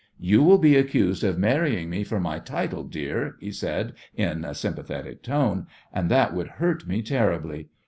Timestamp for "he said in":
3.39-4.43